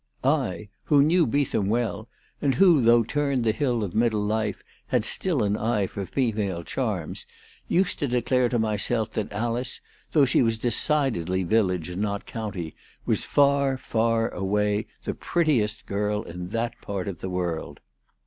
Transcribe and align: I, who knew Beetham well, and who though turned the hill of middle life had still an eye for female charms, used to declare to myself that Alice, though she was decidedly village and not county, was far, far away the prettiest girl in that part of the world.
I, 0.23 0.69
who 0.85 1.03
knew 1.03 1.27
Beetham 1.27 1.67
well, 1.67 2.09
and 2.41 2.55
who 2.55 2.81
though 2.81 3.03
turned 3.03 3.43
the 3.43 3.51
hill 3.51 3.83
of 3.83 3.93
middle 3.93 4.23
life 4.25 4.63
had 4.87 5.05
still 5.05 5.43
an 5.43 5.55
eye 5.55 5.85
for 5.85 6.07
female 6.07 6.63
charms, 6.63 7.27
used 7.67 7.99
to 7.99 8.07
declare 8.07 8.49
to 8.49 8.57
myself 8.57 9.11
that 9.11 9.31
Alice, 9.31 9.79
though 10.11 10.25
she 10.25 10.41
was 10.41 10.57
decidedly 10.57 11.43
village 11.43 11.87
and 11.87 12.01
not 12.01 12.25
county, 12.25 12.75
was 13.05 13.23
far, 13.23 13.77
far 13.77 14.29
away 14.29 14.87
the 15.03 15.13
prettiest 15.13 15.85
girl 15.85 16.23
in 16.23 16.47
that 16.49 16.81
part 16.81 17.07
of 17.07 17.21
the 17.21 17.29
world. 17.29 17.79